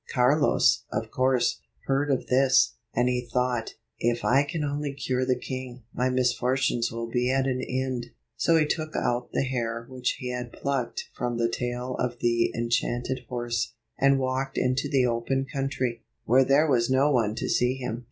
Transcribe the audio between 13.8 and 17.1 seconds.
and walked into the open country, where there was